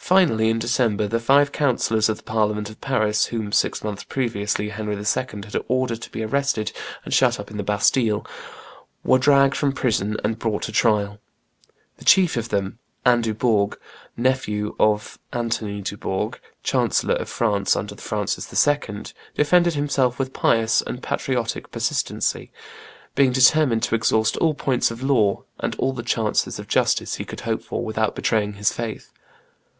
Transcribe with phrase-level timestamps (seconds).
[0.00, 4.70] Finally, in December, the five councillors of the Parliament of Paris, whom, six months previously,
[4.70, 5.04] Henry II.
[5.04, 6.72] had ordered to be arrested
[7.04, 8.24] and shut up in the Bastille,
[9.04, 11.18] were dragged from prison and brought to trial.
[11.98, 13.76] The chief of them, Anne Dubourg,
[14.16, 18.80] nephew of Anthony Dubourg, Chancellor of France under Francis I.,
[19.34, 22.50] defended himself with pious and patriotic persistency,
[23.14, 27.26] being determined to exhaust all points of law and all the chances of justice he
[27.26, 29.12] could hope for without betraying his faith.